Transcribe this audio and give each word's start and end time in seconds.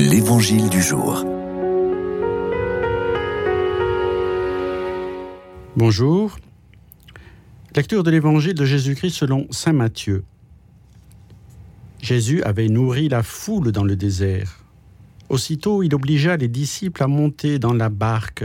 L'Évangile 0.00 0.68
du 0.68 0.80
jour. 0.80 1.24
Bonjour. 5.76 6.38
Lecture 7.74 8.04
de 8.04 8.10
l'Évangile 8.12 8.54
de 8.54 8.64
Jésus-Christ 8.64 9.10
selon 9.10 9.48
Saint 9.50 9.72
Matthieu. 9.72 10.22
Jésus 12.00 12.44
avait 12.44 12.68
nourri 12.68 13.08
la 13.08 13.24
foule 13.24 13.72
dans 13.72 13.82
le 13.82 13.96
désert. 13.96 14.64
Aussitôt, 15.30 15.82
il 15.82 15.92
obligea 15.96 16.36
les 16.36 16.46
disciples 16.46 17.02
à 17.02 17.08
monter 17.08 17.58
dans 17.58 17.74
la 17.74 17.88
barque, 17.88 18.44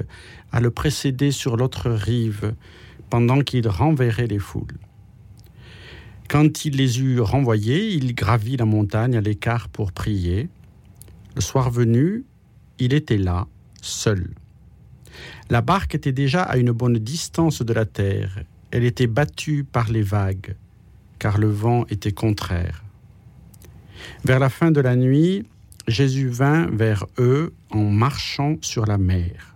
à 0.52 0.60
le 0.60 0.72
précéder 0.72 1.30
sur 1.30 1.56
l'autre 1.56 1.92
rive, 1.92 2.56
pendant 3.12 3.42
qu'il 3.42 3.68
renverrait 3.68 4.26
les 4.26 4.40
foules. 4.40 4.80
Quand 6.28 6.66
il 6.66 6.78
les 6.78 7.00
eut 7.00 7.22
renvoyés, 7.22 7.90
il 7.90 8.16
gravit 8.16 8.58
la 8.58 8.66
montagne 8.66 9.16
à 9.16 9.22
l'écart 9.22 9.70
pour 9.70 9.92
prier. 9.92 10.50
Le 11.36 11.42
soir 11.42 11.70
venu, 11.70 12.26
il 12.80 12.94
était 12.94 13.18
là, 13.18 13.48
seul. 13.82 14.34
La 15.50 15.62
barque 15.62 15.96
était 15.96 16.12
déjà 16.12 16.44
à 16.44 16.58
une 16.58 16.72
bonne 16.72 16.98
distance 16.98 17.62
de 17.62 17.74
la 17.74 17.86
terre. 17.86 18.44
Elle 18.72 18.84
était 18.84 19.08
battue 19.08 19.64
par 19.64 19.92
les 19.92 20.02
vagues, 20.02 20.56
car 21.20 21.38
le 21.38 21.50
vent 21.50 21.86
était 21.90 22.12
contraire. 22.12 22.84
Vers 24.26 24.40
la 24.40 24.50
fin 24.50 24.72
de 24.72 24.82
la 24.82 24.96
nuit, 24.96 25.46
Jésus 25.88 26.28
vint 26.28 26.68
vers 26.68 27.06
eux 27.20 27.54
en 27.70 27.84
marchant 27.84 28.56
sur 28.62 28.86
la 28.86 28.98
mer. 28.98 29.56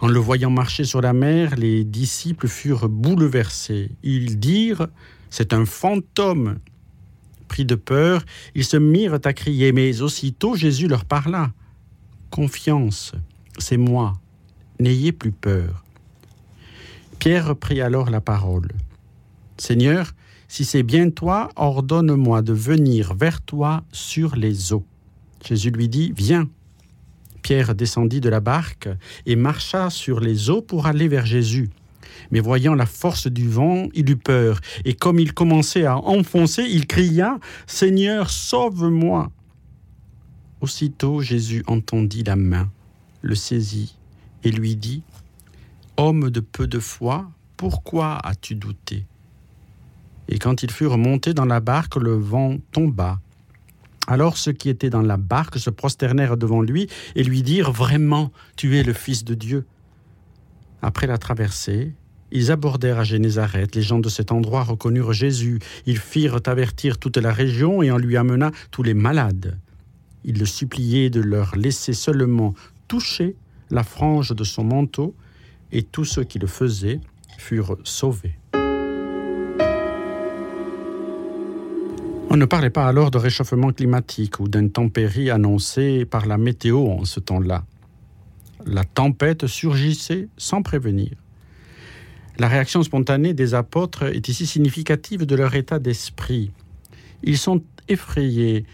En 0.00 0.08
le 0.08 0.18
voyant 0.18 0.50
marcher 0.50 0.84
sur 0.84 1.00
la 1.00 1.12
mer, 1.12 1.56
les 1.56 1.84
disciples 1.84 2.48
furent 2.48 2.88
bouleversés. 2.88 3.90
Ils 4.02 4.38
dirent 4.38 4.88
c'est 5.30 5.52
un 5.52 5.66
fantôme. 5.66 6.58
Pris 7.48 7.64
de 7.64 7.74
peur, 7.74 8.24
ils 8.54 8.64
se 8.64 8.76
mirent 8.76 9.18
à 9.24 9.32
crier, 9.32 9.72
mais 9.72 10.02
aussitôt 10.02 10.56
Jésus 10.56 10.88
leur 10.88 11.04
parla. 11.04 11.52
Confiance, 12.30 13.12
c'est 13.58 13.76
moi, 13.76 14.14
n'ayez 14.80 15.12
plus 15.12 15.32
peur. 15.32 15.84
Pierre 17.18 17.56
prit 17.56 17.80
alors 17.80 18.10
la 18.10 18.20
parole. 18.20 18.68
Seigneur, 19.58 20.12
si 20.48 20.64
c'est 20.64 20.82
bien 20.82 21.10
toi, 21.10 21.50
ordonne-moi 21.56 22.42
de 22.42 22.52
venir 22.52 23.14
vers 23.14 23.40
toi 23.40 23.84
sur 23.90 24.36
les 24.36 24.72
eaux. 24.72 24.84
Jésus 25.44 25.70
lui 25.70 25.88
dit, 25.88 26.12
Viens. 26.16 26.48
Pierre 27.42 27.74
descendit 27.74 28.20
de 28.20 28.28
la 28.28 28.40
barque 28.40 28.88
et 29.24 29.36
marcha 29.36 29.88
sur 29.88 30.18
les 30.20 30.50
eaux 30.50 30.62
pour 30.62 30.86
aller 30.86 31.06
vers 31.08 31.26
Jésus. 31.26 31.70
Mais 32.30 32.40
voyant 32.40 32.74
la 32.74 32.86
force 32.86 33.26
du 33.26 33.48
vent, 33.48 33.88
il 33.94 34.10
eut 34.10 34.16
peur, 34.16 34.60
et 34.84 34.94
comme 34.94 35.18
il 35.18 35.32
commençait 35.32 35.86
à 35.86 35.96
enfoncer, 35.96 36.64
il 36.68 36.86
cria, 36.86 37.38
Seigneur, 37.66 38.30
sauve-moi. 38.30 39.30
Aussitôt 40.60 41.20
Jésus 41.20 41.62
entendit 41.66 42.22
la 42.22 42.36
main, 42.36 42.70
le 43.22 43.34
saisit, 43.34 43.96
et 44.44 44.50
lui 44.50 44.76
dit, 44.76 45.02
Homme 45.96 46.30
de 46.30 46.40
peu 46.40 46.66
de 46.66 46.78
foi, 46.78 47.30
pourquoi 47.56 48.18
as-tu 48.18 48.54
douté? 48.54 49.06
Et 50.28 50.38
quand 50.38 50.62
ils 50.62 50.70
furent 50.70 50.98
montés 50.98 51.34
dans 51.34 51.44
la 51.44 51.60
barque, 51.60 51.96
le 51.96 52.14
vent 52.14 52.56
tomba. 52.72 53.20
Alors 54.06 54.36
ceux 54.36 54.52
qui 54.52 54.68
étaient 54.68 54.90
dans 54.90 55.02
la 55.02 55.16
barque 55.16 55.58
se 55.58 55.70
prosternèrent 55.70 56.36
devant 56.36 56.62
lui 56.62 56.88
et 57.14 57.24
lui 57.24 57.42
dirent, 57.42 57.72
Vraiment, 57.72 58.30
tu 58.56 58.76
es 58.76 58.82
le 58.82 58.92
Fils 58.92 59.24
de 59.24 59.34
Dieu. 59.34 59.66
Après 60.82 61.06
la 61.06 61.18
traversée, 61.18 61.92
ils 62.32 62.50
abordèrent 62.50 62.98
à 62.98 63.04
Génézareth. 63.04 63.74
Les 63.74 63.82
gens 63.82 63.98
de 63.98 64.08
cet 64.08 64.32
endroit 64.32 64.64
reconnurent 64.64 65.12
Jésus. 65.12 65.60
Ils 65.86 65.98
firent 65.98 66.40
avertir 66.46 66.98
toute 66.98 67.16
la 67.16 67.32
région 67.32 67.82
et 67.82 67.90
on 67.92 67.98
lui 67.98 68.16
amena 68.16 68.50
tous 68.70 68.82
les 68.82 68.94
malades. 68.94 69.58
Ils 70.24 70.38
le 70.38 70.46
suppliaient 70.46 71.10
de 71.10 71.20
leur 71.20 71.56
laisser 71.56 71.92
seulement 71.92 72.54
toucher 72.88 73.36
la 73.70 73.82
frange 73.82 74.34
de 74.34 74.44
son 74.44 74.64
manteau, 74.64 75.14
et 75.72 75.82
tous 75.82 76.04
ceux 76.04 76.24
qui 76.24 76.38
le 76.38 76.46
faisaient 76.46 77.00
furent 77.38 77.76
sauvés. 77.84 78.38
On 82.28 82.36
ne 82.36 82.44
parlait 82.44 82.70
pas 82.70 82.86
alors 82.86 83.10
de 83.10 83.18
réchauffement 83.18 83.72
climatique 83.72 84.40
ou 84.40 84.48
d'intempéries 84.48 85.30
annoncées 85.30 86.04
par 86.04 86.26
la 86.26 86.38
météo 86.38 86.86
en 86.86 87.04
ce 87.04 87.20
temps-là. 87.20 87.64
La 88.66 88.84
tempête 88.84 89.46
surgissait 89.46 90.28
sans 90.36 90.62
prévenir. 90.62 91.12
La 92.38 92.48
réaction 92.48 92.82
spontanée 92.82 93.32
des 93.32 93.54
apôtres 93.54 94.02
est 94.02 94.28
ici 94.28 94.46
significative 94.46 95.24
de 95.24 95.36
leur 95.36 95.54
état 95.54 95.78
d'esprit. 95.78 96.50
Ils 97.22 97.38
sont 97.38 97.62
effrayés, 97.88 98.66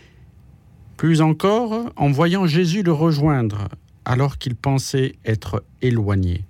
plus 0.97 1.21
encore 1.21 1.93
en 1.97 2.11
voyant 2.11 2.47
Jésus 2.47 2.83
le 2.83 2.93
rejoindre 2.93 3.69
alors 4.05 4.39
qu'ils 4.39 4.57
pensaient 4.57 5.15
être 5.25 5.63
éloignés. 5.81 6.45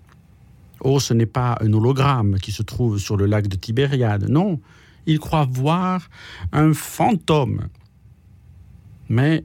Oh, 0.81 1.00
ce 1.00 1.12
n'est 1.12 1.26
pas 1.26 1.58
un 1.60 1.72
hologramme 1.72 2.38
qui 2.38 2.52
se 2.52 2.62
trouve 2.62 2.98
sur 2.98 3.16
le 3.16 3.26
lac 3.26 3.47
de 3.47 3.56
Tibériade, 3.56 4.28
non, 4.28 4.60
ils 5.06 5.19
croient 5.19 5.48
voir 5.50 6.08
un 6.52 6.72
fantôme. 6.72 7.69
Mais, 9.08 9.44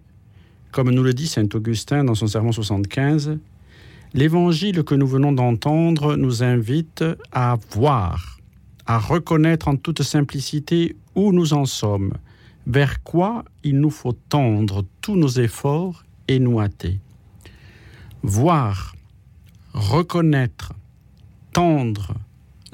comme 0.71 0.91
nous 0.91 1.03
le 1.03 1.13
dit 1.13 1.27
saint 1.27 1.47
Augustin 1.53 2.03
dans 2.03 2.15
son 2.15 2.27
sermon 2.27 2.51
75, 2.51 3.37
L'évangile 4.13 4.83
que 4.83 4.95
nous 4.95 5.07
venons 5.07 5.31
d'entendre 5.31 6.15
nous 6.15 6.41
invite 6.43 7.03
à 7.31 7.57
voir, 7.71 8.39
à 8.85 8.97
reconnaître 8.97 9.67
en 9.67 9.75
toute 9.75 10.01
simplicité 10.01 10.95
où 11.15 11.31
nous 11.33 11.53
en 11.53 11.65
sommes, 11.65 12.13
vers 12.65 13.03
quoi 13.03 13.43
il 13.63 13.79
nous 13.79 13.89
faut 13.89 14.13
tendre 14.13 14.85
tous 15.01 15.15
nos 15.15 15.27
efforts 15.27 16.03
et 16.27 16.39
nous 16.39 16.59
hâter. 16.59 16.99
Voir, 18.23 18.95
reconnaître, 19.73 20.73
tendre, 21.53 22.13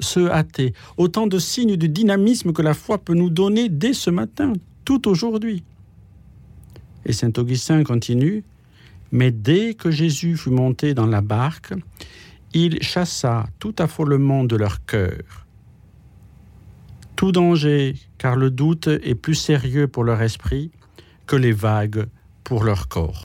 se 0.00 0.28
hâter, 0.28 0.72
autant 0.96 1.26
de 1.26 1.38
signes 1.38 1.76
du 1.76 1.88
dynamisme 1.88 2.52
que 2.52 2.62
la 2.62 2.74
foi 2.74 2.98
peut 2.98 3.14
nous 3.14 3.30
donner 3.30 3.68
dès 3.68 3.92
ce 3.92 4.10
matin, 4.10 4.52
tout 4.84 5.08
aujourd'hui. 5.08 5.62
Et 7.06 7.12
saint 7.12 7.32
Augustin 7.36 7.82
continue, 7.84 8.44
mais 9.14 9.30
dès 9.30 9.74
que 9.74 9.92
Jésus 9.92 10.36
fut 10.36 10.50
monté 10.50 10.92
dans 10.92 11.06
la 11.06 11.20
barque, 11.20 11.72
il 12.52 12.82
chassa 12.82 13.46
tout 13.60 13.76
affolement 13.78 14.42
de 14.42 14.56
leur 14.56 14.84
cœur. 14.84 15.46
Tout 17.14 17.30
danger, 17.30 17.94
car 18.18 18.34
le 18.34 18.50
doute 18.50 18.88
est 18.88 19.14
plus 19.14 19.36
sérieux 19.36 19.86
pour 19.86 20.02
leur 20.02 20.20
esprit 20.20 20.72
que 21.28 21.36
les 21.36 21.52
vagues 21.52 22.06
pour 22.42 22.64
leur 22.64 22.88
corps. 22.88 23.12